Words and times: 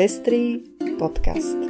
Pestrý 0.00 0.64
podcast. 0.96 1.60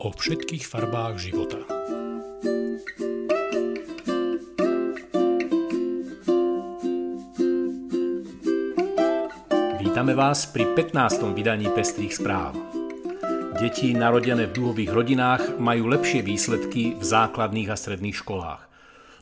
O 0.00 0.08
všetkých 0.08 0.64
farbách 0.64 1.20
života. 1.20 1.60
Vítame 9.76 10.16
vás 10.16 10.48
pri 10.48 10.72
15. 10.72 11.36
vydaní 11.36 11.68
Pestrých 11.68 12.16
správ. 12.16 12.56
Deti 13.60 13.92
narodené 13.92 14.48
v 14.48 14.56
dúhových 14.56 14.88
rodinách 14.88 15.60
majú 15.60 15.92
lepšie 15.92 16.24
výsledky 16.24 16.96
v 16.96 17.04
základných 17.04 17.68
a 17.68 17.76
stredných 17.76 18.16
školách. 18.24 18.72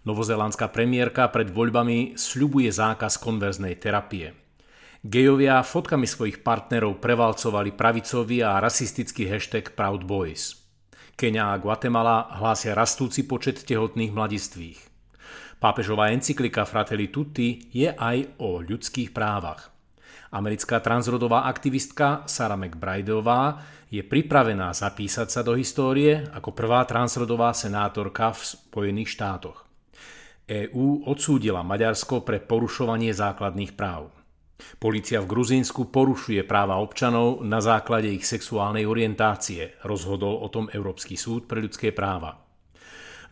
Novozelandská 0.06 0.70
premiérka 0.70 1.26
pred 1.26 1.50
voľbami 1.50 2.14
sľubuje 2.14 2.70
zákaz 2.70 3.18
konverznej 3.18 3.82
terapie– 3.82 4.30
Gejovia 5.02 5.58
fotkami 5.66 6.06
svojich 6.06 6.46
partnerov 6.46 7.02
prevalcovali 7.02 7.74
pravicový 7.74 8.46
a 8.46 8.62
rasistický 8.62 9.26
hashtag 9.26 9.74
Proud 9.74 10.06
Boys. 10.06 10.62
Kenia 11.18 11.50
a 11.50 11.58
Guatemala 11.58 12.30
hlásia 12.38 12.70
rastúci 12.70 13.26
počet 13.26 13.66
tehotných 13.66 14.14
mladistvých. 14.14 14.78
Pápežová 15.58 16.14
encyklika 16.14 16.62
Fratelli 16.62 17.10
Tutti 17.10 17.66
je 17.74 17.90
aj 17.90 18.38
o 18.46 18.62
ľudských 18.62 19.10
právach. 19.10 19.74
Americká 20.30 20.78
transrodová 20.78 21.50
aktivistka 21.50 22.22
Sarah 22.30 22.54
McBrideová 22.54 23.58
je 23.90 24.06
pripravená 24.06 24.70
zapísať 24.70 25.34
sa 25.34 25.42
do 25.42 25.58
histórie 25.58 26.30
ako 26.30 26.54
prvá 26.54 26.86
transrodová 26.86 27.50
senátorka 27.58 28.38
v 28.38 28.54
Spojených 28.54 29.18
štátoch. 29.18 29.66
EÚ 30.46 31.10
odsúdila 31.10 31.66
Maďarsko 31.66 32.22
pre 32.22 32.38
porušovanie 32.38 33.10
základných 33.10 33.74
práv. 33.74 34.21
Polícia 34.78 35.22
v 35.22 35.30
Gruzínsku 35.30 35.90
porušuje 35.90 36.42
práva 36.42 36.78
občanov 36.78 37.42
na 37.46 37.62
základe 37.62 38.10
ich 38.10 38.26
sexuálnej 38.26 38.86
orientácie, 38.86 39.78
rozhodol 39.86 40.42
o 40.42 40.48
tom 40.50 40.66
Európsky 40.70 41.14
súd 41.14 41.46
pre 41.46 41.62
ľudské 41.62 41.94
práva. 41.94 42.42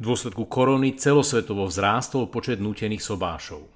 V 0.00 0.02
dôsledku 0.08 0.48
korony 0.48 0.96
celosvetovo 0.96 1.68
vzrástol 1.68 2.32
počet 2.32 2.56
nútených 2.56 3.04
sobášov. 3.04 3.68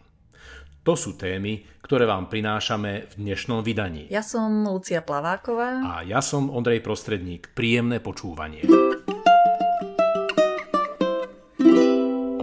To 0.85 0.93
sú 0.97 1.17
témy, 1.17 1.65
ktoré 1.81 2.05
vám 2.05 2.29
prinášame 2.29 3.09
v 3.13 3.13
dnešnom 3.17 3.65
vydaní. 3.65 4.09
Ja 4.13 4.21
som 4.21 4.69
Lucia 4.69 5.01
Plaváková. 5.01 5.81
A 5.81 5.93
ja 6.05 6.21
som 6.21 6.53
Ondrej 6.53 6.85
Prostredník. 6.85 7.57
Príjemné 7.57 8.05
počúvanie. 8.05 8.65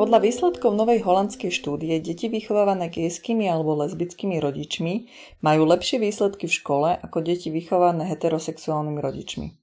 Podľa 0.01 0.17
výsledkov 0.17 0.73
novej 0.73 1.05
holandskej 1.05 1.53
štúdie 1.53 2.01
deti 2.01 2.25
vychovávané 2.25 2.89
gejskými 2.89 3.45
alebo 3.45 3.77
lesbickými 3.85 4.41
rodičmi 4.41 5.05
majú 5.45 5.69
lepšie 5.69 6.01
výsledky 6.01 6.49
v 6.49 6.57
škole 6.57 6.89
ako 6.97 7.21
deti 7.21 7.53
vychované 7.53 8.09
heterosexuálnymi 8.09 8.97
rodičmi. 8.97 9.53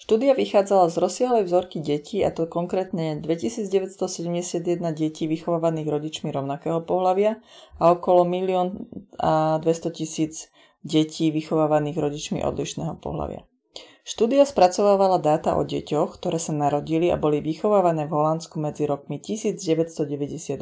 Štúdia 0.00 0.32
vychádzala 0.32 0.88
z 0.88 0.96
rozsiahlej 0.96 1.44
vzorky 1.44 1.84
detí, 1.84 2.24
a 2.24 2.32
to 2.32 2.48
konkrétne 2.48 3.20
2971 3.20 4.64
detí 4.96 5.28
vychovávaných 5.28 5.88
rodičmi 5.92 6.32
rovnakého 6.32 6.80
pohľavia 6.88 7.44
a 7.76 7.92
okolo 7.92 8.24
1 8.24 9.60
200 9.60 9.60
tisíc 9.92 10.48
detí 10.80 11.28
vychovávaných 11.28 12.00
rodičmi 12.00 12.40
odlišného 12.40 12.96
pohľavia. 12.96 13.44
Štúdia 14.02 14.42
spracovávala 14.42 15.22
dáta 15.22 15.54
o 15.54 15.62
deťoch, 15.62 16.18
ktoré 16.18 16.42
sa 16.42 16.50
narodili 16.50 17.06
a 17.08 17.16
boli 17.16 17.38
vychovávané 17.38 18.10
v 18.10 18.14
Holandsku 18.18 18.58
medzi 18.58 18.86
rokmi 18.86 19.22
1998 19.22 20.58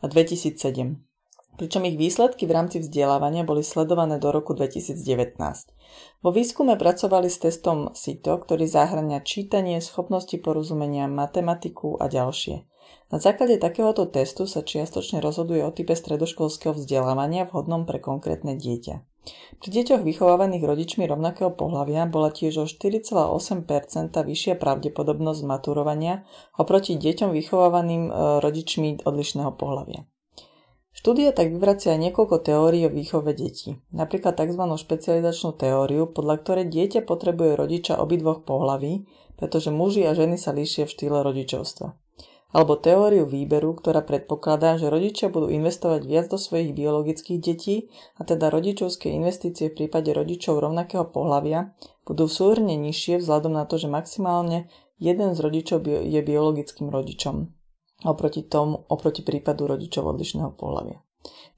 a 0.00 0.04
2007 0.04 1.12
pričom 1.56 1.84
ich 1.84 2.00
výsledky 2.00 2.48
v 2.48 2.58
rámci 2.58 2.80
vzdelávania 2.80 3.44
boli 3.44 3.60
sledované 3.60 4.16
do 4.16 4.32
roku 4.32 4.56
2019. 4.56 5.36
Vo 6.24 6.30
výskume 6.32 6.80
pracovali 6.80 7.28
s 7.28 7.38
testom 7.38 7.92
SITO, 7.92 8.40
ktorý 8.40 8.64
zahrania 8.64 9.20
čítanie, 9.20 9.78
schopnosti 9.84 10.34
porozumenia, 10.40 11.06
matematiku 11.06 12.00
a 12.00 12.08
ďalšie. 12.08 12.64
Na 13.12 13.20
základe 13.20 13.60
takéhoto 13.60 14.08
testu 14.08 14.48
sa 14.48 14.64
čiastočne 14.64 15.20
rozhoduje 15.20 15.60
o 15.62 15.70
type 15.70 15.92
stredoškolského 15.92 16.72
vzdelávania 16.72 17.44
vhodnom 17.44 17.84
pre 17.84 18.00
konkrétne 18.00 18.56
dieťa. 18.56 19.11
Pri 19.62 19.68
deťoch 19.70 20.02
vychovávaných 20.02 20.66
rodičmi 20.66 21.06
rovnakého 21.06 21.54
pohľavia 21.54 22.10
bola 22.10 22.34
tiež 22.34 22.54
o 22.58 22.66
4,8% 22.66 23.62
vyššia 24.10 24.58
pravdepodobnosť 24.58 25.40
maturovania 25.46 26.26
oproti 26.58 26.98
deťom 26.98 27.30
vychovávaným 27.30 28.10
e, 28.10 28.12
rodičmi 28.42 29.06
odlišného 29.06 29.54
pohľavia. 29.54 30.02
Štúdia 30.92 31.30
tak 31.30 31.54
vyvracia 31.54 31.94
niekoľko 31.94 32.42
teórií 32.42 32.84
o 32.84 32.92
výchove 32.92 33.30
detí, 33.32 33.78
napríklad 33.94 34.34
tzv. 34.34 34.60
špecializačnú 34.60 35.54
teóriu, 35.54 36.10
podľa 36.10 36.42
ktorej 36.42 36.66
dieťa 36.68 37.06
potrebuje 37.06 37.54
rodiča 37.54 38.02
obidvoch 38.02 38.42
pohlaví, 38.42 39.06
pretože 39.38 39.70
muži 39.70 40.02
a 40.04 40.12
ženy 40.18 40.34
sa 40.34 40.50
líšia 40.50 40.90
v 40.90 40.92
štýle 40.98 41.22
rodičovstva 41.22 42.01
alebo 42.52 42.76
teóriu 42.76 43.24
výberu, 43.24 43.72
ktorá 43.72 44.04
predpokladá, 44.04 44.76
že 44.76 44.92
rodičia 44.92 45.32
budú 45.32 45.48
investovať 45.48 46.04
viac 46.04 46.26
do 46.28 46.36
svojich 46.36 46.76
biologických 46.76 47.40
detí 47.40 47.88
a 48.20 48.28
teda 48.28 48.52
rodičovské 48.52 49.08
investície 49.08 49.72
v 49.72 49.84
prípade 49.84 50.12
rodičov 50.12 50.60
rovnakého 50.60 51.08
pohľavia 51.08 51.72
budú 52.04 52.28
súhrne 52.28 52.76
nižšie 52.76 53.24
vzhľadom 53.24 53.56
na 53.56 53.64
to, 53.64 53.80
že 53.80 53.88
maximálne 53.88 54.68
jeden 55.00 55.32
z 55.32 55.38
rodičov 55.40 55.82
je 55.88 56.20
biologickým 56.20 56.92
rodičom 56.92 57.48
oproti, 58.04 58.42
tomu, 58.46 58.84
oproti 58.90 59.22
prípadu 59.22 59.66
rodičov 59.66 60.06
odlišného 60.14 60.54
pohľavia. 60.54 61.02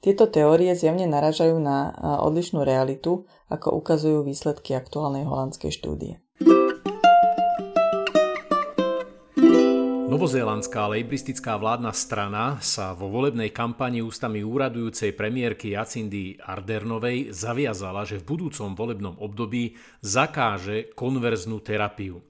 Tieto 0.05 0.29
teórie 0.29 0.77
zjavne 0.77 1.09
naražajú 1.09 1.57
na 1.57 1.97
odlišnú 2.21 2.61
realitu, 2.61 3.25
ako 3.49 3.73
ukazujú 3.81 4.21
výsledky 4.21 4.77
aktuálnej 4.77 5.25
holandskej 5.25 5.73
štúdie. 5.73 6.24
Novozélandská 10.15 10.87
lejbristická 10.95 11.59
vládna 11.59 11.91
strana 11.91 12.63
sa 12.63 12.95
vo 12.95 13.11
volebnej 13.11 13.51
kampani 13.51 13.99
ústami 13.99 14.47
úradujúcej 14.47 15.11
premiérky 15.11 15.75
Jacindy 15.75 16.39
Ardernovej 16.39 17.35
zaviazala, 17.35 18.07
že 18.07 18.23
v 18.23 18.31
budúcom 18.31 18.79
volebnom 18.79 19.19
období 19.19 19.75
zakáže 20.07 20.95
konverznú 20.95 21.59
terapiu. 21.59 22.23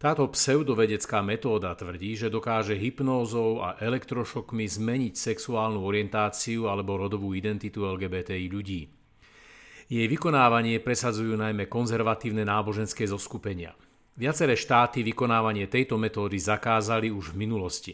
Táto 0.00 0.32
pseudovedecká 0.32 1.20
metóda 1.20 1.76
tvrdí, 1.76 2.16
že 2.16 2.32
dokáže 2.32 2.72
hypnózou 2.72 3.68
a 3.68 3.76
elektrošokmi 3.76 4.64
zmeniť 4.64 5.12
sexuálnu 5.12 5.84
orientáciu 5.84 6.72
alebo 6.72 6.96
rodovú 6.96 7.36
identitu 7.36 7.84
LGBTI 7.84 8.48
ľudí. 8.48 8.88
Jej 9.92 10.06
vykonávanie 10.08 10.80
presadzujú 10.80 11.36
najmä 11.36 11.68
konzervatívne 11.68 12.48
náboženské 12.48 13.04
zoskupenia– 13.04 13.76
Viaceré 14.18 14.58
štáty 14.58 15.06
vykonávanie 15.06 15.70
tejto 15.70 15.94
metódy 15.94 16.38
zakázali 16.38 17.14
už 17.14 17.34
v 17.34 17.46
minulosti. 17.46 17.92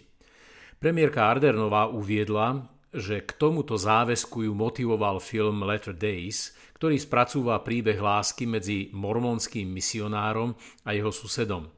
Premiérka 0.77 1.29
Ardernová 1.29 1.89
uviedla, 1.89 2.69
že 2.93 3.21
k 3.25 3.37
tomuto 3.37 3.77
záväzku 3.77 4.49
ju 4.49 4.53
motivoval 4.57 5.21
film 5.21 5.65
Letter 5.65 5.93
Days, 5.93 6.57
ktorý 6.77 6.97
spracúva 6.97 7.61
príbeh 7.61 7.97
lásky 7.97 8.45
medzi 8.45 8.89
mormonským 8.93 9.69
misionárom 9.69 10.57
a 10.85 10.93
jeho 10.93 11.13
susedom. 11.13 11.69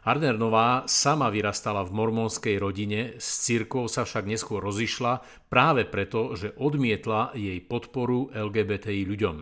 Ardernová 0.00 0.88
sama 0.88 1.28
vyrastala 1.28 1.84
v 1.84 1.92
mormonskej 1.92 2.56
rodine, 2.56 3.20
s 3.20 3.44
církvou 3.44 3.84
sa 3.84 4.08
však 4.08 4.24
neskôr 4.24 4.64
rozišla 4.64 5.20
práve 5.52 5.84
preto, 5.84 6.32
že 6.40 6.56
odmietla 6.56 7.36
jej 7.36 7.60
podporu 7.60 8.32
LGBTI 8.32 9.04
ľuďom. 9.04 9.36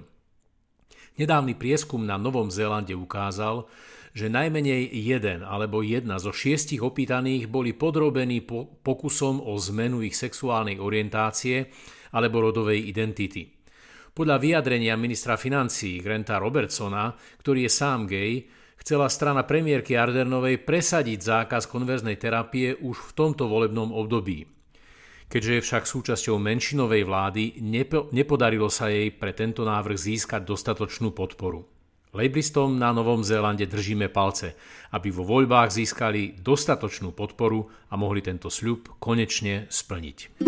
Nedávny 1.18 1.54
prieskum 1.54 2.02
na 2.02 2.18
Novom 2.18 2.50
Zélande 2.50 2.94
ukázal, 2.98 3.70
že 4.12 4.32
najmenej 4.32 4.92
jeden 4.92 5.44
alebo 5.44 5.84
jedna 5.84 6.20
zo 6.20 6.32
šiestich 6.32 6.80
opýtaných 6.80 7.48
boli 7.48 7.76
podrobení 7.76 8.44
po 8.44 8.68
pokusom 8.80 9.40
o 9.44 9.56
zmenu 9.56 10.04
ich 10.04 10.16
sexuálnej 10.16 10.80
orientácie 10.80 11.68
alebo 12.12 12.40
rodovej 12.40 12.88
identity. 12.88 13.58
Podľa 14.18 14.36
vyjadrenia 14.42 14.98
ministra 14.98 15.38
financií 15.38 16.02
Granta 16.02 16.42
Robertsona, 16.42 17.14
ktorý 17.38 17.68
je 17.68 17.72
sám 17.72 18.10
gay, 18.10 18.50
chcela 18.82 19.06
strana 19.06 19.46
premiérky 19.46 19.94
Ardernovej 19.94 20.66
presadiť 20.66 21.22
zákaz 21.22 21.70
konverznej 21.70 22.18
terapie 22.18 22.74
už 22.74 22.98
v 22.98 23.14
tomto 23.14 23.46
volebnom 23.46 23.94
období. 23.94 24.42
Keďže 25.28 25.52
je 25.54 25.64
však 25.70 25.84
súčasťou 25.84 26.40
menšinovej 26.40 27.04
vlády, 27.04 27.60
nepo, 27.60 28.08
nepodarilo 28.16 28.72
sa 28.72 28.88
jej 28.88 29.12
pre 29.12 29.36
tento 29.36 29.60
návrh 29.60 29.94
získať 29.94 30.42
dostatočnú 30.42 31.12
podporu. 31.12 31.77
Lejbristom 32.16 32.80
na 32.80 32.88
Novom 32.88 33.20
Zélande 33.20 33.68
držíme 33.68 34.08
palce, 34.08 34.56
aby 34.96 35.12
vo 35.12 35.28
voľbách 35.28 35.68
získali 35.68 36.40
dostatočnú 36.40 37.12
podporu 37.12 37.68
a 37.92 38.00
mohli 38.00 38.24
tento 38.24 38.48
sľub 38.48 38.96
konečne 38.96 39.68
splniť. 39.68 40.40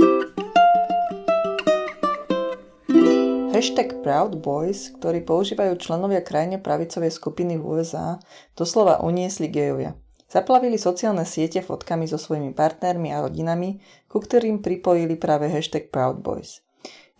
Hashtag 3.52 4.00
Proud 4.00 4.40
Boys, 4.40 4.88
ktorý 4.96 5.20
používajú 5.20 5.76
členovia 5.76 6.24
krajne 6.24 6.56
pravicovej 6.56 7.12
skupiny 7.12 7.60
v 7.60 7.76
USA, 7.76 8.16
doslova 8.56 9.04
uniesli 9.04 9.52
gejovia. 9.52 9.92
Zaplavili 10.32 10.80
sociálne 10.80 11.28
siete 11.28 11.60
fotkami 11.60 12.08
so 12.08 12.16
svojimi 12.16 12.56
partnermi 12.56 13.12
a 13.12 13.20
rodinami, 13.20 13.84
ku 14.08 14.16
ktorým 14.16 14.64
pripojili 14.64 15.20
práve 15.20 15.52
hashtag 15.52 15.92
Proud 15.92 16.24
Boys. 16.24 16.64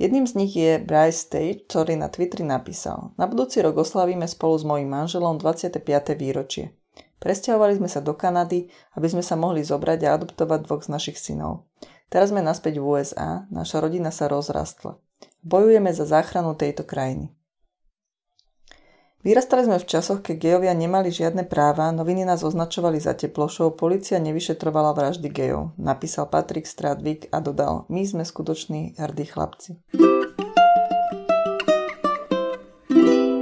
Jedným 0.00 0.24
z 0.24 0.32
nich 0.40 0.56
je 0.56 0.80
Bryce 0.80 1.28
Stage, 1.28 1.68
ktorý 1.68 1.92
na 2.00 2.08
Twitteri 2.08 2.40
napísal 2.40 3.12
Na 3.20 3.28
budúci 3.28 3.60
rok 3.60 3.84
oslavíme 3.84 4.24
spolu 4.24 4.56
s 4.56 4.64
mojím 4.64 4.88
manželom 4.88 5.36
25. 5.36 5.84
výročie. 6.16 6.72
Presťahovali 7.20 7.76
sme 7.76 7.84
sa 7.84 8.00
do 8.00 8.16
Kanady, 8.16 8.72
aby 8.96 9.06
sme 9.12 9.20
sa 9.20 9.36
mohli 9.36 9.60
zobrať 9.60 10.00
a 10.08 10.16
adoptovať 10.16 10.64
dvoch 10.64 10.80
z 10.80 10.88
našich 10.88 11.20
synov. 11.20 11.68
Teraz 12.08 12.32
sme 12.32 12.40
naspäť 12.40 12.80
v 12.80 12.96
USA, 12.96 13.44
naša 13.52 13.84
rodina 13.84 14.08
sa 14.08 14.24
rozrastla. 14.24 14.96
Bojujeme 15.44 15.92
za 15.92 16.08
záchranu 16.08 16.56
tejto 16.56 16.88
krajiny. 16.88 17.28
Vyrastali 19.20 19.68
sme 19.68 19.76
v 19.76 19.84
časoch, 19.84 20.24
keď 20.24 20.36
gejovia 20.40 20.72
nemali 20.72 21.12
žiadne 21.12 21.44
práva, 21.44 21.92
noviny 21.92 22.24
nás 22.24 22.40
označovali 22.40 22.96
za 22.96 23.12
teplošov, 23.12 23.76
policia 23.76 24.16
nevyšetrovala 24.16 24.96
vraždy 24.96 25.28
gejov, 25.28 25.76
napísal 25.76 26.24
Patrick 26.32 26.64
Stradvik 26.64 27.28
a 27.28 27.44
dodal, 27.44 27.84
my 27.92 28.00
sme 28.00 28.24
skutoční 28.24 28.96
hrdí 28.96 29.28
chlapci. 29.28 29.76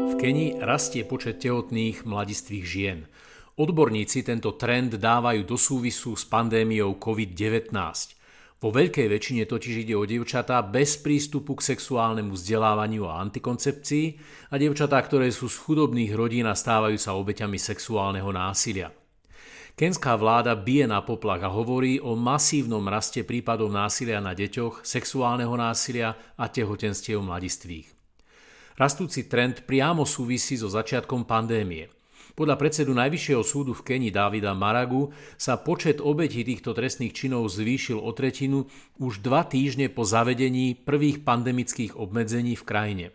V 0.02 0.14
Kenii 0.18 0.58
rastie 0.58 1.06
počet 1.06 1.38
tehotných 1.38 2.02
mladistvých 2.02 2.66
žien. 2.66 3.06
Odborníci 3.54 4.26
tento 4.26 4.58
trend 4.58 4.98
dávajú 4.98 5.46
do 5.46 5.54
súvisu 5.54 6.18
s 6.18 6.26
pandémiou 6.26 6.98
COVID-19. 6.98 8.17
Vo 8.58 8.74
veľkej 8.74 9.06
väčšine 9.06 9.46
totiž 9.46 9.86
ide 9.86 9.94
o 9.94 10.02
dievčatá 10.02 10.58
bez 10.66 10.98
prístupu 10.98 11.54
k 11.54 11.62
sexuálnemu 11.62 12.34
vzdelávaniu 12.34 13.06
a 13.06 13.22
antikoncepcii 13.22 14.06
a 14.50 14.58
dievčatá, 14.58 14.98
ktoré 14.98 15.30
sú 15.30 15.46
z 15.46 15.62
chudobných 15.62 16.10
rodín 16.10 16.42
a 16.50 16.58
stávajú 16.58 16.98
sa 16.98 17.14
obeťami 17.14 17.54
sexuálneho 17.54 18.26
násilia. 18.34 18.90
Kenská 19.78 20.18
vláda 20.18 20.58
bije 20.58 20.90
na 20.90 20.98
poplach 21.06 21.38
a 21.46 21.54
hovorí 21.54 22.02
o 22.02 22.18
masívnom 22.18 22.82
raste 22.82 23.22
prípadov 23.22 23.70
násilia 23.70 24.18
na 24.18 24.34
deťoch, 24.34 24.82
sexuálneho 24.82 25.54
násilia 25.54 26.18
a 26.34 26.50
tehotenstiev 26.50 27.22
mladistvých. 27.22 27.86
Rastúci 28.74 29.30
trend 29.30 29.62
priamo 29.70 30.02
súvisí 30.02 30.58
so 30.58 30.66
začiatkom 30.66 31.30
pandémie– 31.30 31.94
podľa 32.38 32.54
predsedu 32.54 32.94
Najvyššieho 32.94 33.42
súdu 33.42 33.74
v 33.74 33.82
Keni 33.82 34.14
Davida 34.14 34.54
Maragu 34.54 35.10
sa 35.34 35.58
počet 35.58 35.98
obetí 35.98 36.46
týchto 36.46 36.70
trestných 36.70 37.10
činov 37.10 37.50
zvýšil 37.50 37.98
o 37.98 38.14
tretinu 38.14 38.70
už 39.02 39.26
dva 39.26 39.42
týždne 39.42 39.90
po 39.90 40.06
zavedení 40.06 40.78
prvých 40.78 41.26
pandemických 41.26 41.98
obmedzení 41.98 42.54
v 42.54 42.62
krajine. 42.62 43.06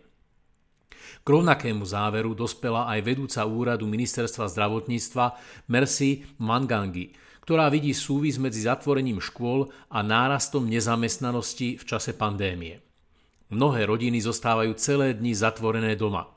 K 1.24 1.26
rovnakému 1.32 1.88
záveru 1.88 2.36
dospela 2.36 2.84
aj 2.84 3.00
vedúca 3.00 3.40
úradu 3.48 3.88
ministerstva 3.88 4.44
zdravotníctva 4.44 5.40
Mercy 5.72 6.28
Mangangi, 6.36 7.16
ktorá 7.48 7.72
vidí 7.72 7.96
súvis 7.96 8.36
medzi 8.36 8.68
zatvorením 8.68 9.24
škôl 9.24 9.72
a 9.88 10.04
nárastom 10.04 10.68
nezamestnanosti 10.68 11.80
v 11.80 11.84
čase 11.88 12.12
pandémie. 12.12 12.84
Mnohé 13.48 13.88
rodiny 13.88 14.20
zostávajú 14.20 14.76
celé 14.76 15.16
dni 15.16 15.32
zatvorené 15.32 15.96
doma. 15.96 16.33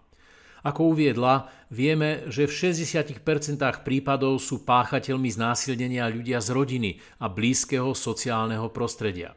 Ako 0.68 0.92
uviedla, 0.92 1.48
vieme, 1.72 2.28
že 2.28 2.44
v 2.44 2.76
60% 2.76 3.24
prípadov 3.88 4.36
sú 4.44 4.68
páchateľmi 4.68 5.32
znásilnenia 5.32 6.12
ľudia 6.12 6.44
z 6.44 6.52
rodiny 6.52 6.92
a 7.24 7.32
blízkeho 7.32 7.96
sociálneho 7.96 8.68
prostredia. 8.76 9.32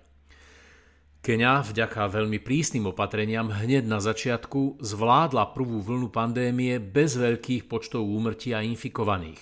Kenia 1.22 1.62
vďaka 1.62 2.10
veľmi 2.10 2.42
prísnym 2.42 2.90
opatreniam 2.90 3.46
hneď 3.46 3.86
na 3.86 4.02
začiatku 4.02 4.82
zvládla 4.82 5.54
prvú 5.54 5.78
vlnu 5.78 6.10
pandémie 6.10 6.82
bez 6.82 7.14
veľkých 7.14 7.70
počtov 7.70 8.10
úmrtí 8.10 8.50
a 8.50 8.66
infikovaných. 8.66 9.38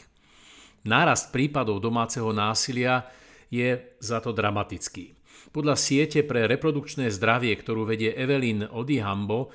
Nárast 0.85 1.33
prípadov 1.33 1.81
domáceho 1.81 2.37
násilia 2.37 3.09
je 3.49 3.81
za 3.97 4.21
to 4.21 4.37
dramatický. 4.37 5.17
Podľa 5.57 5.81
siete 5.81 6.21
pre 6.21 6.45
reprodukčné 6.45 7.09
zdravie, 7.09 7.57
ktorú 7.57 7.89
vedie 7.89 8.13
Evelyn 8.13 8.69
Odihambo, 8.69 9.49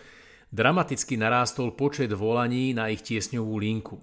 Dramaticky 0.53 1.17
narástol 1.17 1.73
počet 1.73 2.13
volaní 2.13 2.77
na 2.77 2.85
ich 2.93 3.01
tiesňovú 3.01 3.57
linku. 3.57 3.97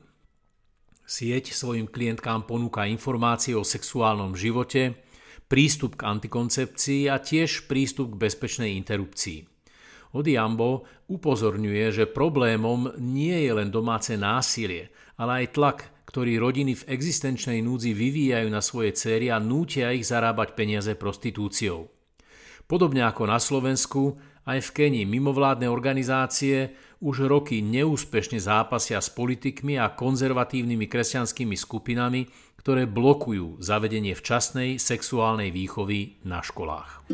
Sieť 1.07 1.55
svojim 1.55 1.87
klientkám 1.87 2.43
ponúka 2.43 2.91
informácie 2.91 3.55
o 3.55 3.63
sexuálnom 3.63 4.35
živote, 4.35 4.99
prístup 5.47 5.95
k 5.95 6.11
antikoncepcii 6.11 7.07
a 7.07 7.23
tiež 7.23 7.71
prístup 7.71 8.19
k 8.19 8.27
bezpečnej 8.27 8.75
interrupcii. 8.75 9.47
Odiambo 10.11 10.91
upozorňuje, 11.07 12.03
že 12.03 12.11
problémom 12.11 12.99
nie 12.99 13.47
je 13.47 13.53
len 13.55 13.71
domáce 13.71 14.19
násilie, 14.19 14.91
ale 15.23 15.47
aj 15.47 15.55
tlak, 15.55 15.79
ktorý 16.11 16.43
rodiny 16.43 16.75
v 16.83 16.87
existenčnej 16.99 17.63
núdzi 17.63 17.95
vyvíjajú 17.95 18.51
na 18.51 18.59
svoje 18.59 18.99
céry 18.99 19.31
a 19.31 19.39
nútia 19.39 19.95
ich 19.95 20.03
zarábať 20.03 20.59
peniaze 20.59 20.99
prostitúciou. 20.99 21.95
Podobne 22.67 23.07
ako 23.07 23.31
na 23.31 23.39
Slovensku, 23.39 24.19
aj 24.49 24.59
v 24.61 24.71
Kenii 24.71 25.07
mimovládne 25.09 25.69
organizácie 25.69 26.73
už 27.01 27.29
roky 27.29 27.65
neúspešne 27.65 28.37
zápasia 28.37 29.01
s 29.01 29.09
politikmi 29.13 29.81
a 29.81 29.93
konzervatívnymi 29.93 30.85
kresťanskými 30.85 31.57
skupinami, 31.57 32.29
ktoré 32.61 32.85
blokujú 32.85 33.61
zavedenie 33.61 34.13
včasnej 34.13 34.77
sexuálnej 34.77 35.49
výchovy 35.49 36.21
na 36.29 36.45
školách. 36.45 37.09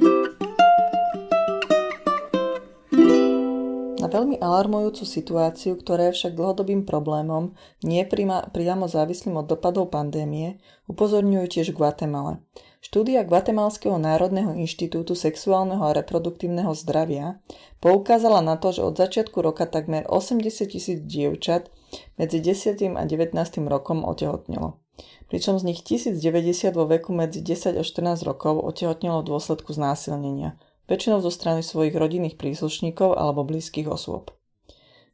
Na 3.97 4.15
veľmi 4.15 4.39
alarmujúcu 4.39 5.03
situáciu, 5.03 5.75
ktorá 5.83 6.11
je 6.11 6.19
však 6.19 6.39
dlhodobým 6.39 6.87
problémom, 6.87 7.59
nie 7.83 8.07
priamo 8.55 8.87
závislým 8.87 9.35
od 9.43 9.51
dopadov 9.51 9.91
pandémie, 9.91 10.63
upozorňujú 10.87 11.47
tiež 11.51 11.75
Guatemala. 11.75 12.39
Štúdia 12.85 13.25
Guatemalského 13.25 13.97
národného 13.97 14.53
inštitútu 14.55 15.17
sexuálneho 15.17 15.81
a 15.81 15.97
reproduktívneho 15.97 16.71
zdravia 16.77 17.41
poukázala 17.81 18.45
na 18.45 18.61
to, 18.61 18.71
že 18.71 18.85
od 18.85 18.95
začiatku 19.01 19.41
roka 19.41 19.65
takmer 19.65 20.05
80 20.07 20.69
tisíc 20.69 20.99
dievčat 21.03 21.73
medzi 22.21 22.39
10. 22.39 22.77
a 22.95 23.03
19. 23.09 23.33
rokom 23.67 24.05
otehotnilo. 24.05 24.79
Pričom 25.27 25.59
z 25.59 25.73
nich 25.73 25.81
1090 25.83 26.77
vo 26.77 26.85
veku 26.85 27.17
medzi 27.17 27.41
10 27.41 27.81
a 27.81 27.83
14 27.83 28.23
rokov 28.29 28.61
otehotnilo 28.61 29.25
v 29.25 29.29
dôsledku 29.35 29.73
znásilnenia, 29.73 30.61
väčšinou 30.87 31.25
zo 31.25 31.33
strany 31.33 31.65
svojich 31.65 31.97
rodinných 31.97 32.39
príslušníkov 32.39 33.17
alebo 33.17 33.43
blízkych 33.43 33.89
osôb. 33.91 34.36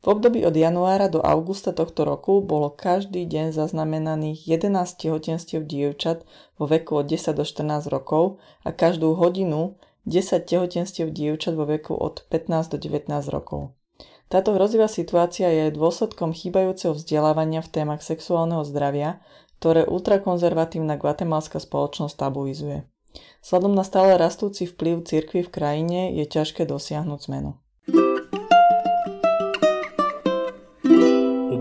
V 0.02 0.10
období 0.10 0.42
od 0.42 0.58
januára 0.58 1.06
do 1.06 1.22
augusta 1.22 1.70
tohto 1.70 2.02
roku 2.02 2.42
bolo 2.42 2.74
každý 2.74 3.22
deň 3.22 3.54
zaznamenaných 3.54 4.50
11 4.50 4.98
tehotenstiev 4.98 5.62
dievčat 5.62 6.26
vo 6.58 6.66
veku 6.66 6.98
od 6.98 7.06
10 7.06 7.38
do 7.38 7.46
14 7.46 7.86
rokov 7.86 8.42
a 8.66 8.74
každú 8.74 9.14
hodinu 9.14 9.78
10 10.10 10.42
tehotenstiev 10.42 11.14
dievčat 11.14 11.54
vo 11.54 11.70
veku 11.70 11.94
od 11.94 12.26
15 12.34 12.74
do 12.74 12.82
19 12.82 13.14
rokov. 13.30 13.78
Táto 14.26 14.58
hrozivá 14.58 14.90
situácia 14.90 15.46
je 15.46 15.70
dôsledkom 15.70 16.34
chýbajúceho 16.34 16.98
vzdelávania 16.98 17.62
v 17.62 17.70
témach 17.70 18.02
sexuálneho 18.02 18.66
zdravia, 18.66 19.22
ktoré 19.62 19.86
ultrakonzervatívna 19.86 20.98
guatemalská 20.98 21.62
spoločnosť 21.62 22.18
tabuizuje. 22.18 22.90
Sladom 23.38 23.78
na 23.78 23.86
stále 23.86 24.18
rastúci 24.18 24.66
vplyv 24.66 25.06
cirkvy 25.06 25.46
v 25.46 25.52
krajine 25.54 26.00
je 26.18 26.26
ťažké 26.26 26.66
dosiahnuť 26.66 27.30
zmenu. 27.30 27.61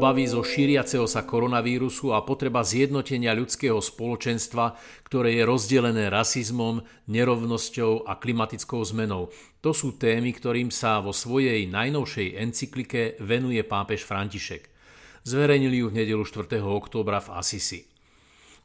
Obavy 0.01 0.25
zo 0.25 0.41
šíriaceho 0.41 1.05
sa 1.05 1.22
koronavírusu 1.22 2.10
a 2.10 2.25
potreba 2.25 2.65
zjednotenia 2.65 3.38
ľudského 3.38 3.77
spoločenstva, 3.77 4.74
ktoré 5.05 5.38
je 5.38 5.46
rozdelené 5.46 6.10
rasizmom, 6.10 6.81
nerovnosťou 7.05 8.10
a 8.10 8.17
klimatickou 8.17 8.81
zmenou. 8.81 9.29
To 9.62 9.77
sú 9.77 10.01
témy, 10.01 10.34
ktorým 10.34 10.74
sa 10.74 11.05
vo 11.05 11.13
svojej 11.13 11.70
najnovšej 11.70 12.34
encyklike 12.34 13.22
venuje 13.22 13.62
pápež 13.62 14.01
František. 14.01 14.74
Zverejnili 15.22 15.86
ju 15.86 15.93
v 15.93 16.01
nedelu 16.01 16.25
4. 16.25 16.50
októbra 16.65 17.22
v 17.22 17.38
Asisi. 17.38 17.86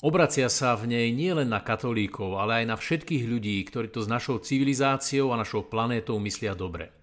Obracia 0.00 0.49
sa 0.49 0.73
v 0.73 0.88
nej 0.88 1.12
nielen 1.12 1.52
na 1.52 1.61
katolíkov, 1.61 2.40
ale 2.40 2.64
aj 2.64 2.73
na 2.73 2.76
všetkých 2.81 3.28
ľudí, 3.28 3.61
ktorí 3.69 3.93
to 3.93 4.00
s 4.00 4.09
našou 4.09 4.40
civilizáciou 4.40 5.37
a 5.37 5.40
našou 5.45 5.69
planétou 5.69 6.16
myslia 6.16 6.57
dobre. 6.57 6.97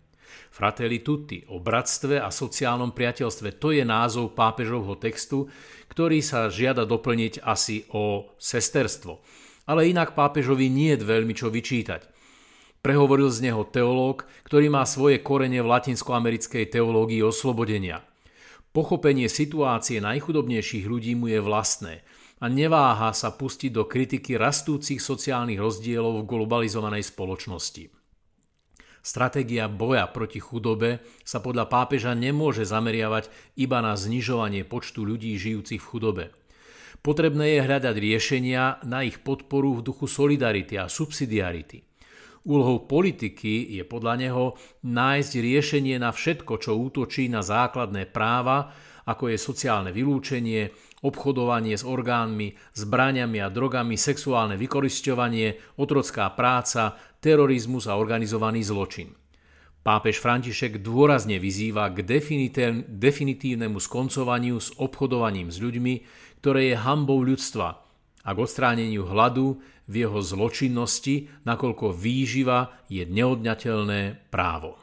Fratelli 0.54 1.02
Tutti 1.02 1.42
o 1.50 1.58
bratstve 1.58 2.22
a 2.22 2.30
sociálnom 2.30 2.94
priateľstve. 2.94 3.58
To 3.58 3.74
je 3.74 3.82
názov 3.82 4.38
pápežovho 4.38 4.98
textu, 5.02 5.50
ktorý 5.90 6.22
sa 6.22 6.50
žiada 6.50 6.86
doplniť 6.86 7.42
asi 7.42 7.86
o 7.94 8.34
sesterstvo. 8.38 9.22
Ale 9.70 9.88
inak 9.88 10.18
pápežovi 10.18 10.68
nie 10.68 10.94
je 10.94 11.06
veľmi 11.06 11.34
čo 11.34 11.48
vyčítať. 11.54 12.10
Prehovoril 12.84 13.32
z 13.32 13.48
neho 13.48 13.64
teológ, 13.64 14.28
ktorý 14.44 14.68
má 14.68 14.84
svoje 14.84 15.24
korene 15.24 15.64
v 15.64 15.72
latinskoamerickej 15.72 16.68
teológii 16.68 17.24
oslobodenia. 17.24 18.04
Pochopenie 18.76 19.32
situácie 19.32 20.04
najchudobnejších 20.04 20.84
ľudí 20.84 21.16
mu 21.16 21.32
je 21.32 21.40
vlastné 21.40 22.04
a 22.44 22.52
neváha 22.52 23.16
sa 23.16 23.32
pustiť 23.32 23.72
do 23.72 23.88
kritiky 23.88 24.36
rastúcich 24.36 25.00
sociálnych 25.00 25.64
rozdielov 25.64 26.26
v 26.26 26.28
globalizovanej 26.28 27.08
spoločnosti. 27.08 28.03
Stratégia 29.04 29.68
boja 29.68 30.08
proti 30.08 30.40
chudobe 30.40 31.04
sa 31.28 31.44
podľa 31.44 31.68
pápeža 31.68 32.16
nemôže 32.16 32.64
zameriavať 32.64 33.28
iba 33.60 33.84
na 33.84 34.00
znižovanie 34.00 34.64
počtu 34.64 35.04
ľudí 35.04 35.36
žijúcich 35.36 35.84
v 35.84 35.90
chudobe. 35.92 36.26
Potrebné 37.04 37.60
je 37.60 37.66
hľadať 37.68 37.96
riešenia 38.00 38.80
na 38.88 39.04
ich 39.04 39.20
podporu 39.20 39.76
v 39.76 39.92
duchu 39.92 40.08
solidarity 40.08 40.80
a 40.80 40.88
subsidiarity. 40.88 41.84
Úlohou 42.48 42.88
politiky 42.88 43.76
je 43.76 43.84
podľa 43.84 44.16
neho 44.24 44.46
nájsť 44.88 45.32
riešenie 45.36 46.00
na 46.00 46.16
všetko, 46.16 46.64
čo 46.64 46.80
útočí 46.80 47.28
na 47.28 47.44
základné 47.44 48.08
práva, 48.08 48.72
ako 49.04 49.36
je 49.36 49.38
sociálne 49.40 49.92
vylúčenie, 49.92 50.72
obchodovanie 51.04 51.76
s 51.76 51.84
orgánmi, 51.84 52.56
zbraniami 52.74 53.44
a 53.44 53.52
drogami, 53.52 54.00
sexuálne 54.00 54.56
vykorisťovanie, 54.56 55.78
otrocká 55.78 56.32
práca, 56.32 56.96
terorizmus 57.20 57.92
a 57.92 58.00
organizovaný 58.00 58.64
zločin. 58.64 59.12
Pápež 59.84 60.24
František 60.24 60.80
dôrazne 60.80 61.44
vyzýva 61.44 61.92
k 61.92 62.08
definitívnemu 62.88 63.78
skoncovaniu 63.84 64.56
s 64.56 64.72
obchodovaním 64.80 65.52
s 65.52 65.60
ľuďmi, 65.60 65.94
ktoré 66.40 66.72
je 66.72 66.76
hambou 66.80 67.20
ľudstva 67.20 67.84
a 68.24 68.30
k 68.32 68.38
odstráneniu 68.40 69.04
hladu 69.04 69.60
v 69.92 70.08
jeho 70.08 70.24
zločinnosti, 70.24 71.28
nakoľko 71.44 71.92
výživa 71.92 72.72
je 72.88 73.04
neodňateľné 73.04 74.32
právo. 74.32 74.80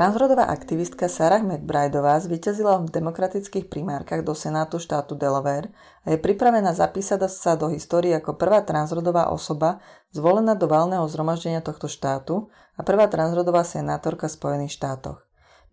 Transrodová 0.00 0.48
aktivistka 0.48 1.12
Sarah 1.12 1.44
McBrideová 1.44 2.16
zvíťazila 2.24 2.80
v 2.80 2.88
demokratických 2.88 3.68
primárkach 3.68 4.24
do 4.24 4.32
Senátu 4.32 4.80
štátu 4.80 5.12
Delaware 5.12 5.68
a 6.08 6.16
je 6.16 6.16
pripravená 6.16 6.72
zapísať 6.72 7.28
sa 7.28 7.52
do 7.52 7.68
histórie 7.68 8.16
ako 8.16 8.32
prvá 8.32 8.64
transrodová 8.64 9.28
osoba 9.28 9.76
zvolená 10.08 10.56
do 10.56 10.72
valného 10.72 11.04
zhromaždenia 11.04 11.60
tohto 11.60 11.84
štátu 11.84 12.48
a 12.48 12.80
prvá 12.80 13.12
transrodová 13.12 13.60
senátorka 13.60 14.24
v 14.32 14.40
Spojených 14.40 14.80
štátoch. 14.80 15.20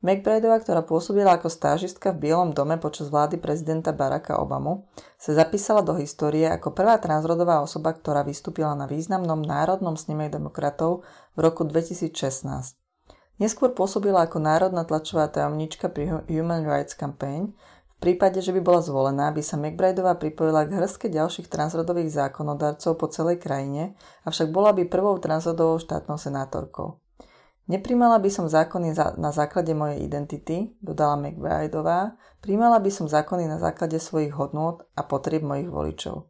McBrideová, 0.04 0.60
ktorá 0.60 0.84
pôsobila 0.84 1.40
ako 1.40 1.48
stážistka 1.48 2.12
v 2.12 2.28
Bielom 2.28 2.52
dome 2.52 2.76
počas 2.84 3.08
vlády 3.08 3.40
prezidenta 3.40 3.96
Baracka 3.96 4.44
Obamu, 4.44 4.92
sa 5.16 5.40
zapísala 5.40 5.80
do 5.88 5.96
histórie 5.96 6.52
ako 6.52 6.76
prvá 6.76 7.00
transrodová 7.00 7.64
osoba, 7.64 7.96
ktorá 7.96 8.28
vystúpila 8.28 8.76
na 8.76 8.92
významnom 8.92 9.40
národnom 9.40 9.96
sneme 9.96 10.28
demokratov 10.28 11.08
v 11.32 11.48
roku 11.48 11.64
2016. 11.64 12.87
Neskôr 13.38 13.70
pôsobila 13.74 14.26
ako 14.26 14.42
národná 14.42 14.82
tlačová 14.82 15.30
tajomnička 15.30 15.94
pri 15.94 16.26
Human 16.26 16.66
Rights 16.66 16.98
Campaign. 16.98 17.54
V 17.98 17.98
prípade, 18.02 18.42
že 18.42 18.54
by 18.54 18.62
bola 18.62 18.82
zvolená, 18.82 19.34
by 19.34 19.42
sa 19.42 19.58
McBrideová 19.58 20.18
pripojila 20.22 20.70
k 20.70 20.78
hrstke 20.78 21.10
ďalších 21.10 21.50
transrodových 21.50 22.14
zákonodarcov 22.14 22.94
po 22.98 23.10
celej 23.10 23.42
krajine, 23.42 23.98
avšak 24.26 24.54
bola 24.54 24.74
by 24.74 24.86
prvou 24.86 25.18
transrodovou 25.18 25.82
štátnou 25.82 26.18
senátorkou. 26.18 27.02
Nepríjmala 27.68 28.22
by 28.22 28.30
som 28.32 28.46
zákony 28.48 28.96
na 29.18 29.30
základe 29.34 29.74
mojej 29.74 30.00
identity, 30.00 30.78
dodala 30.80 31.18
McBrideová, 31.18 32.16
príjmala 32.40 32.80
by 32.80 32.90
som 32.94 33.10
zákony 33.10 33.50
na 33.50 33.58
základe 33.60 34.00
svojich 34.00 34.32
hodnôt 34.34 34.86
a 34.96 35.02
potrieb 35.04 35.42
mojich 35.42 35.68
voličov. 35.68 36.30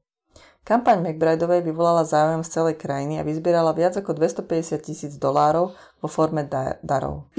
Kampaň 0.67 0.99
McBrideovej 0.99 1.63
vyvolala 1.63 2.03
záujem 2.03 2.43
z 2.43 2.51
celej 2.51 2.75
krajiny 2.75 3.15
a 3.15 3.23
vyzbierala 3.23 3.71
viac 3.71 3.95
ako 3.95 4.11
250 4.11 4.75
tisíc 4.83 5.15
dolárov 5.15 5.71
vo 6.03 6.07
forme 6.11 6.43
darov. 6.83 7.31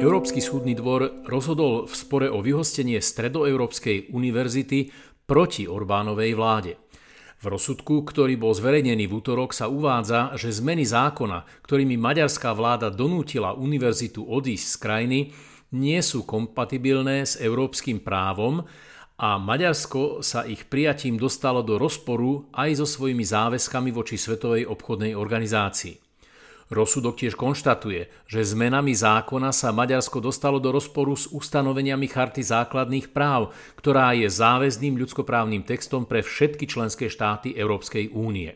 Európsky 0.00 0.40
súdny 0.40 0.72
dvor 0.72 1.20
rozhodol 1.28 1.84
v 1.84 1.92
spore 1.92 2.32
o 2.32 2.40
vyhostenie 2.40 2.96
Stredoeurópskej 2.96 4.08
univerzity 4.08 4.88
proti 5.28 5.68
Orbánovej 5.68 6.32
vláde. 6.32 6.80
V 7.36 7.52
rozsudku, 7.52 8.08
ktorý 8.08 8.40
bol 8.40 8.56
zverejnený 8.56 9.04
v 9.04 9.20
útorok, 9.20 9.52
sa 9.52 9.68
uvádza, 9.68 10.32
že 10.40 10.48
zmeny 10.48 10.88
zákona, 10.88 11.44
ktorými 11.68 12.00
maďarská 12.00 12.56
vláda 12.56 12.88
donútila 12.88 13.52
univerzitu 13.52 14.24
odísť 14.24 14.64
z 14.64 14.76
krajiny, 14.80 15.20
nie 15.76 16.00
sú 16.00 16.24
kompatibilné 16.24 17.28
s 17.28 17.36
európskym 17.36 18.00
právom 18.00 18.64
a 19.18 19.34
Maďarsko 19.34 20.22
sa 20.22 20.46
ich 20.46 20.70
prijatím 20.70 21.18
dostalo 21.18 21.66
do 21.66 21.74
rozporu 21.74 22.46
aj 22.54 22.78
so 22.78 22.86
svojimi 22.86 23.26
záväzkami 23.26 23.90
voči 23.90 24.14
Svetovej 24.14 24.70
obchodnej 24.70 25.18
organizácii. 25.18 25.98
Rozsudok 26.68 27.16
tiež 27.16 27.34
konštatuje, 27.34 28.12
že 28.28 28.44
zmenami 28.44 28.92
zákona 28.92 29.56
sa 29.56 29.72
Maďarsko 29.74 30.20
dostalo 30.20 30.60
do 30.60 30.70
rozporu 30.70 31.16
s 31.16 31.26
ustanoveniami 31.26 32.06
Charty 32.06 32.44
základných 32.44 33.10
práv, 33.10 33.56
ktorá 33.80 34.12
je 34.14 34.28
záväzným 34.28 35.00
ľudskoprávnym 35.00 35.64
textom 35.64 36.04
pre 36.04 36.20
všetky 36.22 36.68
členské 36.68 37.08
štáty 37.08 37.56
Európskej 37.56 38.12
únie. 38.12 38.54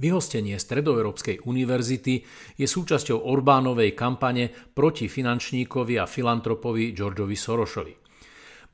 Vyhostenie 0.00 0.58
Stredoeurópskej 0.58 1.46
univerzity 1.46 2.26
je 2.58 2.66
súčasťou 2.66 3.22
Orbánovej 3.30 3.94
kampane 3.94 4.50
proti 4.50 5.06
finančníkovi 5.06 6.00
a 6.02 6.08
filantropovi 6.10 6.90
Georgeovi 6.90 7.36
Sorošovi. 7.38 8.03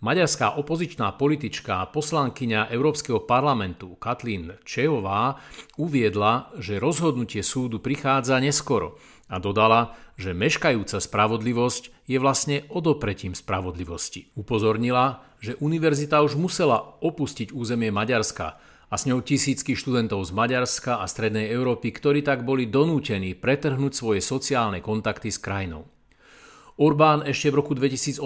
Maďarská 0.01 0.57
opozičná 0.57 1.13
politička 1.21 1.85
a 1.85 1.91
poslankyňa 1.93 2.73
Európskeho 2.73 3.21
parlamentu 3.29 4.01
Katlín 4.01 4.57
Čejová 4.65 5.37
uviedla, 5.77 6.49
že 6.57 6.81
rozhodnutie 6.81 7.45
súdu 7.45 7.85
prichádza 7.85 8.41
neskoro 8.41 8.97
a 9.29 9.37
dodala, 9.37 9.93
že 10.17 10.33
meškajúca 10.33 11.05
spravodlivosť 11.05 12.09
je 12.09 12.17
vlastne 12.17 12.65
odopretím 12.73 13.37
spravodlivosti. 13.37 14.33
Upozornila, 14.41 15.21
že 15.37 15.61
univerzita 15.61 16.25
už 16.25 16.41
musela 16.41 16.97
opustiť 17.05 17.53
územie 17.53 17.93
Maďarska 17.93 18.57
a 18.89 18.95
s 18.97 19.05
ňou 19.05 19.21
tisícky 19.21 19.77
študentov 19.77 20.25
z 20.25 20.33
Maďarska 20.33 20.99
a 20.99 21.05
Strednej 21.05 21.53
Európy, 21.53 21.93
ktorí 21.93 22.25
tak 22.25 22.49
boli 22.49 22.73
donútení 22.73 23.37
pretrhnúť 23.37 23.93
svoje 23.93 24.25
sociálne 24.25 24.81
kontakty 24.81 25.29
s 25.29 25.37
krajinou. 25.37 25.85
Orbán 26.81 27.21
ešte 27.29 27.53
v 27.53 27.61
roku 27.61 27.77
2018 27.77 28.25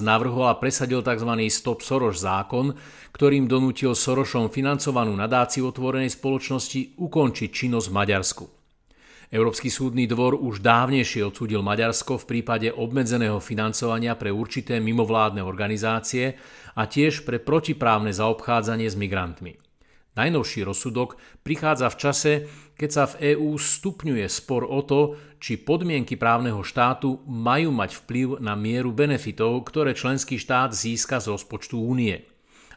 navrhol 0.00 0.48
a 0.48 0.56
presadil 0.56 1.04
tzv. 1.04 1.36
Stop 1.52 1.84
Soros 1.84 2.24
zákon, 2.24 2.72
ktorým 3.12 3.44
donútil 3.44 3.92
Sorošom 3.92 4.48
financovanú 4.48 5.12
nadáciu 5.12 5.68
otvorenej 5.68 6.08
spoločnosti 6.16 6.96
ukončiť 6.96 7.48
činnosť 7.52 7.86
v 7.92 7.96
Maďarsku. 8.00 8.44
Európsky 9.28 9.68
súdny 9.68 10.08
dvor 10.08 10.32
už 10.32 10.64
dávnejšie 10.64 11.28
odsúdil 11.28 11.60
Maďarsko 11.60 12.24
v 12.24 12.28
prípade 12.40 12.72
obmedzeného 12.72 13.36
financovania 13.36 14.16
pre 14.16 14.32
určité 14.32 14.80
mimovládne 14.80 15.44
organizácie 15.44 16.40
a 16.80 16.88
tiež 16.88 17.28
pre 17.28 17.36
protiprávne 17.36 18.16
zaobchádzanie 18.16 18.88
s 18.88 18.96
migrantmi. 18.96 19.69
Najnovší 20.18 20.66
rozsudok 20.66 21.16
prichádza 21.46 21.86
v 21.86 21.96
čase, 22.00 22.32
keď 22.74 22.90
sa 22.90 23.04
v 23.06 23.36
EÚ 23.36 23.54
stupňuje 23.54 24.26
spor 24.26 24.66
o 24.66 24.82
to, 24.82 25.14
či 25.38 25.60
podmienky 25.60 26.18
právneho 26.18 26.66
štátu 26.66 27.22
majú 27.30 27.70
mať 27.70 28.02
vplyv 28.04 28.42
na 28.42 28.58
mieru 28.58 28.90
benefitov, 28.90 29.62
ktoré 29.70 29.94
členský 29.94 30.36
štát 30.36 30.74
získa 30.74 31.22
z 31.22 31.30
rozpočtu 31.36 31.78
únie. 31.78 32.26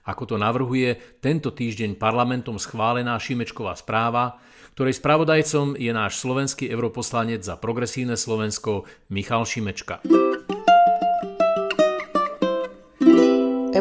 Ako 0.04 0.28
to 0.28 0.36
navrhuje 0.36 1.20
tento 1.24 1.56
týždeň 1.56 1.96
parlamentom 1.96 2.60
schválená 2.60 3.16
Šimečková 3.16 3.74
správa, 3.80 4.38
ktorej 4.75 5.00
spravodajcom 5.00 5.80
je 5.80 5.92
náš 5.96 6.20
slovenský 6.20 6.68
europoslanec 6.68 7.40
za 7.40 7.56
progresívne 7.56 8.20
Slovensko 8.20 8.84
Michal 9.08 9.48
Šimečka. 9.48 10.04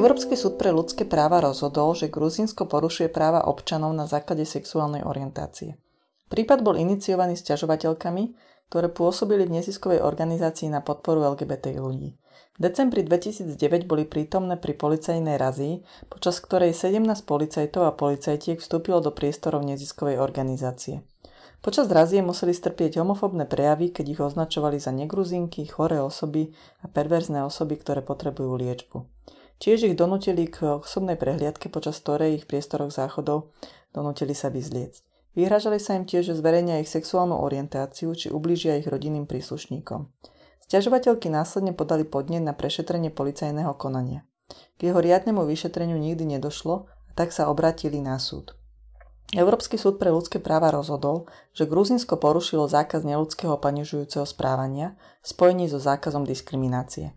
Európsky 0.02 0.34
súd 0.34 0.58
pre 0.58 0.74
ľudské 0.74 1.06
práva 1.06 1.38
rozhodol, 1.38 1.94
že 1.94 2.10
Gruzínsko 2.10 2.66
porušuje 2.66 3.06
práva 3.06 3.46
občanov 3.46 3.94
na 3.94 4.10
základe 4.10 4.42
sexuálnej 4.42 5.06
orientácie. 5.06 5.78
Prípad 6.26 6.66
bol 6.66 6.74
iniciovaný 6.74 7.38
sťažovateľkami, 7.38 8.24
ktoré 8.66 8.90
pôsobili 8.90 9.46
v 9.46 9.62
neziskovej 9.62 10.02
organizácii 10.02 10.74
na 10.74 10.82
podporu 10.82 11.22
LGBT 11.38 11.78
ľudí. 11.78 12.18
V 12.18 12.58
decembri 12.58 13.06
2009 13.06 13.86
boli 13.86 14.02
prítomné 14.02 14.58
pri 14.58 14.74
policajnej 14.74 15.38
razii, 15.38 15.86
počas 16.10 16.42
ktorej 16.42 16.74
17 16.74 17.22
policajtov 17.22 17.86
a 17.86 17.94
policajtiek 17.94 18.58
vstúpilo 18.58 18.98
do 18.98 19.14
priestorov 19.14 19.62
neziskovej 19.62 20.18
organizácie. 20.18 21.06
Počas 21.62 21.86
razie 21.86 22.26
museli 22.26 22.50
strpieť 22.50 22.98
homofóbne 22.98 23.46
prejavy, 23.46 23.94
keď 23.94 24.18
ich 24.18 24.18
označovali 24.18 24.82
za 24.82 24.90
negruzinky, 24.90 25.62
choré 25.70 26.02
osoby 26.02 26.50
a 26.82 26.90
perverzné 26.90 27.46
osoby, 27.46 27.78
ktoré 27.78 28.02
potrebujú 28.02 28.58
liečbu. 28.58 29.11
Tiež 29.60 29.88
ich 29.88 29.98
donútili 29.98 30.48
k 30.48 30.80
osobnej 30.80 31.18
prehliadke, 31.18 31.68
počas 31.68 32.00
ktorej 32.00 32.42
ich 32.42 32.48
priestoroch 32.48 32.94
záchodov 32.94 33.52
donútili 33.92 34.32
sa 34.32 34.48
vyzliecť. 34.48 35.02
Vyhražali 35.32 35.80
sa 35.80 35.96
im 35.96 36.04
tiež, 36.04 36.32
že 36.32 36.38
zverejnia 36.38 36.84
ich 36.84 36.92
sexuálnu 36.92 37.40
orientáciu 37.40 38.12
či 38.12 38.28
ublížia 38.28 38.76
ich 38.76 38.88
rodinným 38.88 39.24
príslušníkom. 39.24 40.12
Sťažovateľky 40.68 41.32
následne 41.32 41.72
podali 41.72 42.04
podnet 42.04 42.44
na 42.44 42.52
prešetrenie 42.52 43.12
policajného 43.12 43.72
konania. 43.76 44.28
K 44.76 44.92
jeho 44.92 45.00
riadnemu 45.00 45.44
vyšetreniu 45.48 45.96
nikdy 45.96 46.36
nedošlo 46.36 46.88
tak 47.12 47.32
sa 47.32 47.48
obratili 47.48 48.00
na 48.00 48.16
súd. 48.16 48.56
Európsky 49.32 49.80
súd 49.80 49.96
pre 49.96 50.12
ľudské 50.12 50.36
práva 50.36 50.68
rozhodol, 50.68 51.24
že 51.56 51.64
Gruzinsko 51.64 52.20
porušilo 52.20 52.68
zákaz 52.68 53.00
neludského 53.00 53.56
panižujúceho 53.56 54.28
správania 54.28 54.92
v 55.24 55.26
spojení 55.32 55.72
so 55.72 55.80
zákazom 55.80 56.28
diskriminácie. 56.28 57.16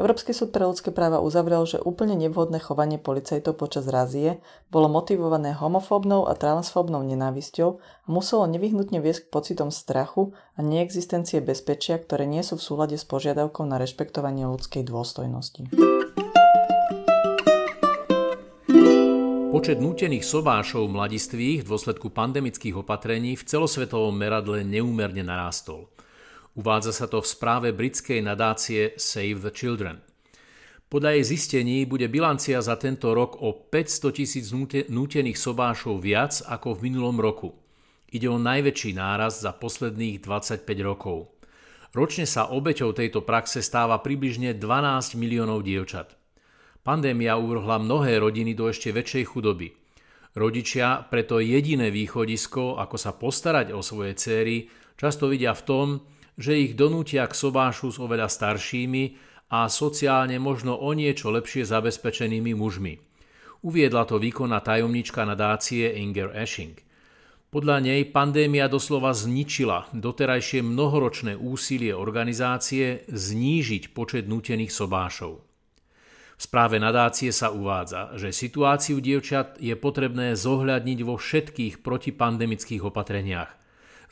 Európsky 0.00 0.32
súd 0.32 0.56
pre 0.56 0.64
ľudské 0.64 0.88
práva 0.88 1.20
uzavrel, 1.20 1.68
že 1.68 1.76
úplne 1.76 2.16
nevhodné 2.16 2.64
chovanie 2.64 2.96
policajtov 2.96 3.60
počas 3.60 3.84
razie 3.84 4.40
bolo 4.72 4.88
motivované 4.88 5.52
homofóbnou 5.52 6.24
a 6.24 6.32
transfóbnou 6.32 7.04
nenávisťou 7.04 7.76
a 7.76 8.08
muselo 8.08 8.48
nevyhnutne 8.48 9.04
viesť 9.04 9.28
k 9.28 9.32
pocitom 9.36 9.68
strachu 9.68 10.32
a 10.56 10.64
neexistencie 10.64 11.44
bezpečia, 11.44 12.00
ktoré 12.00 12.24
nie 12.24 12.40
sú 12.40 12.56
v 12.56 12.64
súlade 12.64 12.96
s 12.96 13.04
požiadavkou 13.04 13.68
na 13.68 13.76
rešpektovanie 13.76 14.48
ľudskej 14.48 14.80
dôstojnosti. 14.88 15.68
Počet 19.52 19.76
nútených 19.76 20.24
sobášov 20.24 20.88
mladistvých 20.88 21.60
v 21.60 21.68
dôsledku 21.68 22.08
pandemických 22.08 22.80
opatrení 22.80 23.36
v 23.36 23.44
celosvetovom 23.44 24.16
meradle 24.16 24.64
neúmerne 24.64 25.20
narástol. 25.20 25.92
Uvádza 26.52 26.92
sa 26.92 27.06
to 27.08 27.24
v 27.24 27.30
správe 27.32 27.68
britskej 27.72 28.20
nadácie 28.20 28.92
Save 29.00 29.40
the 29.40 29.52
Children. 29.56 30.04
Podľa 30.92 31.16
jej 31.16 31.24
zistení 31.32 31.88
bude 31.88 32.04
bilancia 32.12 32.60
za 32.60 32.76
tento 32.76 33.16
rok 33.16 33.40
o 33.40 33.56
500 33.72 34.12
tisíc 34.12 34.52
nútených 34.92 35.40
sobášov 35.40 36.04
viac 36.04 36.44
ako 36.44 36.76
v 36.76 36.92
minulom 36.92 37.16
roku. 37.16 37.56
Ide 38.12 38.28
o 38.28 38.36
najväčší 38.36 38.92
náraz 38.92 39.40
za 39.40 39.56
posledných 39.56 40.20
25 40.20 40.68
rokov. 40.84 41.32
Ročne 41.96 42.28
sa 42.28 42.52
obeťou 42.52 42.92
tejto 42.92 43.24
praxe 43.24 43.64
stáva 43.64 43.96
približne 44.04 44.52
12 44.52 45.16
miliónov 45.16 45.64
dievčat. 45.64 46.12
Pandémia 46.84 47.40
uvrhla 47.40 47.80
mnohé 47.80 48.20
rodiny 48.20 48.52
do 48.52 48.68
ešte 48.68 48.92
väčšej 48.92 49.24
chudoby. 49.32 49.72
Rodičia 50.36 51.08
preto 51.08 51.40
jediné 51.40 51.88
východisko, 51.88 52.76
ako 52.76 52.96
sa 53.00 53.16
postarať 53.16 53.72
o 53.72 53.80
svoje 53.80 54.12
céry, 54.20 54.68
často 55.00 55.32
vidia 55.32 55.56
v 55.56 55.64
tom, 55.64 55.88
že 56.36 56.56
ich 56.56 56.72
donútia 56.72 57.28
k 57.28 57.34
sobášu 57.36 57.92
s 57.92 57.98
oveľa 58.00 58.28
staršími 58.28 59.04
a 59.52 59.68
sociálne 59.68 60.40
možno 60.40 60.76
o 60.80 60.90
niečo 60.96 61.28
lepšie 61.28 61.68
zabezpečenými 61.68 62.56
mužmi. 62.56 62.96
Uviedla 63.62 64.08
to 64.08 64.18
výkonná 64.18 64.58
tajomnička 64.64 65.22
nadácie 65.22 65.92
Inger 65.94 66.34
Ashing. 66.34 66.74
Podľa 67.52 67.84
nej 67.84 68.08
pandémia 68.08 68.64
doslova 68.64 69.12
zničila 69.12 69.92
doterajšie 69.92 70.64
mnohoročné 70.64 71.36
úsilie 71.36 71.92
organizácie 71.92 73.04
znížiť 73.12 73.92
počet 73.92 74.24
nútených 74.24 74.72
sobášov. 74.72 75.44
V 76.40 76.42
správe 76.42 76.80
nadácie 76.80 77.28
sa 77.30 77.52
uvádza, 77.52 78.16
že 78.18 78.34
situáciu 78.34 78.98
dievčat 78.98 79.60
je 79.62 79.76
potrebné 79.76 80.34
zohľadniť 80.34 80.98
vo 81.06 81.20
všetkých 81.20 81.84
protipandemických 81.84 82.82
opatreniach. 82.82 83.61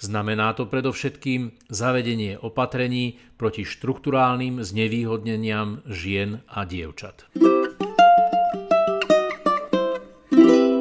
Znamená 0.00 0.56
to 0.56 0.64
predovšetkým 0.64 1.68
zavedenie 1.68 2.40
opatrení 2.40 3.20
proti 3.36 3.68
štrukturálnym 3.68 4.64
znevýhodneniam 4.64 5.84
žien 5.84 6.40
a 6.48 6.64
dievčat. 6.64 7.28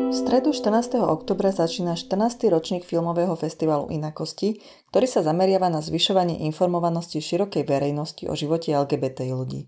V 0.10 0.16
stredu 0.16 0.56
14. 0.56 1.04
oktobra 1.04 1.52
začína 1.52 2.00
14. 2.00 2.48
ročník 2.48 2.88
filmového 2.88 3.36
festivalu 3.36 3.92
Inakosti, 3.92 4.64
ktorý 4.88 5.04
sa 5.04 5.20
zameriava 5.20 5.68
na 5.68 5.84
zvyšovanie 5.84 6.48
informovanosti 6.48 7.20
širokej 7.20 7.68
verejnosti 7.68 8.24
o 8.24 8.34
živote 8.40 8.72
LGBT 8.72 9.36
ľudí. 9.36 9.68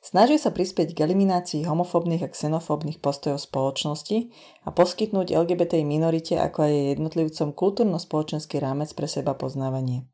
Snaží 0.00 0.40
sa 0.40 0.48
prispieť 0.48 0.96
k 0.96 1.04
eliminácii 1.04 1.68
homofóbnych 1.68 2.24
a 2.24 2.32
xenofóbnych 2.32 3.04
postojov 3.04 3.36
spoločnosti 3.36 4.32
a 4.64 4.72
poskytnúť 4.72 5.36
LGBT 5.36 5.84
minorite 5.84 6.40
ako 6.40 6.64
aj 6.64 6.96
jednotlivcom 6.96 7.52
kultúrno-spoločenský 7.52 8.64
rámec 8.64 8.88
pre 8.96 9.04
seba 9.04 9.36
poznávanie. 9.36 10.08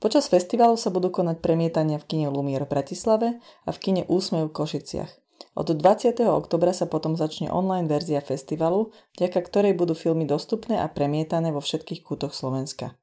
Počas 0.00 0.32
festivalu 0.32 0.80
sa 0.80 0.88
budú 0.88 1.12
konať 1.12 1.44
premietania 1.44 2.00
v 2.00 2.08
kine 2.08 2.26
Lumier 2.32 2.64
v 2.64 2.72
Bratislave 2.72 3.28
a 3.68 3.70
v 3.76 3.78
kine 3.84 4.02
Úsmev 4.08 4.48
v 4.48 4.56
Košiciach. 4.56 5.12
Od 5.52 5.68
20. 5.68 6.16
oktobra 6.24 6.72
sa 6.72 6.88
potom 6.88 7.12
začne 7.12 7.52
online 7.52 7.92
verzia 7.92 8.24
festivalu, 8.24 8.88
vďaka 9.20 9.36
ktorej 9.44 9.76
budú 9.76 9.92
filmy 9.92 10.24
dostupné 10.24 10.80
a 10.80 10.88
premietané 10.88 11.52
vo 11.52 11.60
všetkých 11.60 12.00
kútoch 12.00 12.32
Slovenska. 12.32 12.96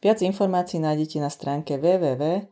Viac 0.00 0.24
informácií 0.24 0.80
nájdete 0.80 1.20
na 1.20 1.28
stránke 1.28 1.76
www 1.76 2.48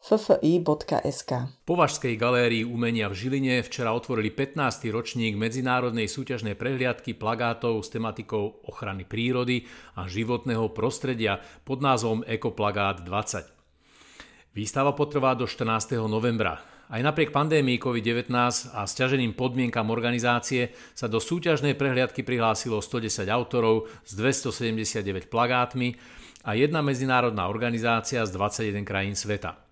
ffi.sk. 0.00 1.30
Po 1.68 1.74
Vašskej 1.76 2.16
galérii 2.16 2.64
umenia 2.64 3.12
v 3.12 3.14
Žiline 3.20 3.60
včera 3.60 3.92
otvorili 3.92 4.32
15. 4.32 4.88
ročník 4.88 5.36
medzinárodnej 5.36 6.08
súťažnej 6.08 6.56
prehliadky 6.56 7.12
plagátov 7.20 7.84
s 7.84 7.92
tematikou 7.92 8.64
ochrany 8.64 9.04
prírody 9.04 9.68
a 10.00 10.08
životného 10.08 10.72
prostredia 10.72 11.38
pod 11.68 11.84
názvom 11.84 12.24
Ekoplagát 12.24 13.04
20. 13.04 14.56
Výstava 14.56 14.96
potrvá 14.96 15.36
do 15.36 15.44
14. 15.44 16.00
novembra. 16.08 16.58
Aj 16.90 16.98
napriek 16.98 17.30
pandémii 17.30 17.78
COVID-19 17.78 18.34
a 18.74 18.82
sťaženým 18.82 19.38
podmienkam 19.38 19.94
organizácie 19.94 20.74
sa 20.90 21.06
do 21.06 21.22
súťažnej 21.22 21.78
prehliadky 21.78 22.26
prihlásilo 22.26 22.82
110 22.82 23.30
autorov 23.30 23.86
s 24.02 24.18
279 24.18 25.30
plagátmi 25.30 25.94
a 26.42 26.58
jedna 26.58 26.82
medzinárodná 26.82 27.46
organizácia 27.46 28.26
z 28.26 28.34
21 28.34 28.82
krajín 28.82 29.14
sveta. 29.14 29.69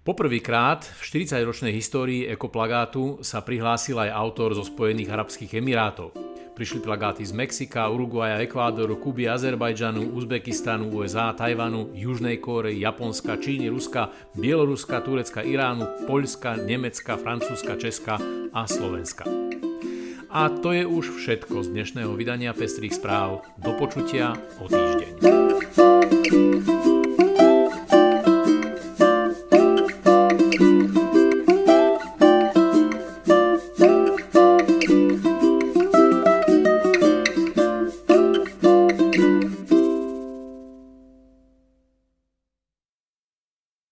Poprvýkrát 0.00 0.80
v 0.96 1.00
40-ročnej 1.04 1.76
histórii 1.76 2.24
ekoplagátu 2.24 3.20
sa 3.20 3.44
prihlásil 3.44 4.00
aj 4.00 4.08
autor 4.16 4.56
zo 4.56 4.64
Spojených 4.64 5.12
Arabských 5.12 5.60
Emirátov. 5.60 6.16
Prišli 6.56 6.80
plagáty 6.80 7.20
z 7.20 7.36
Mexika, 7.36 7.84
Uruguaja, 7.92 8.40
Ekvádoru, 8.40 8.96
Kuby, 8.96 9.28
Azerbajdžanu, 9.28 10.16
Uzbekistanu, 10.16 10.88
USA, 10.96 11.36
Tajvanu, 11.36 11.92
Južnej 11.92 12.40
Kórey, 12.40 12.80
Japonska, 12.80 13.36
Číny, 13.36 13.68
Ruska, 13.68 14.08
Bieloruska, 14.32 15.04
Turecka, 15.04 15.44
Iránu, 15.44 16.08
Poľska, 16.08 16.56
Nemecka, 16.64 17.20
Francúzska, 17.20 17.76
Česka 17.76 18.16
a 18.56 18.64
Slovenska. 18.64 19.28
A 20.32 20.48
to 20.48 20.72
je 20.72 20.88
už 20.88 21.12
všetko 21.12 21.60
z 21.60 21.76
dnešného 21.76 22.16
vydania 22.16 22.56
Pestrých 22.56 22.96
správ. 22.96 23.44
Do 23.60 23.76
počutia 23.76 24.32
o 24.64 24.64
týždeň. 24.64 25.20